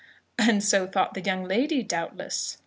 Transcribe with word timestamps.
"And 0.39 0.63
so 0.63 0.87
thought 0.87 1.13
the 1.13 1.21
young 1.21 1.43
lady, 1.43 1.83
doubtless?" 1.83 2.57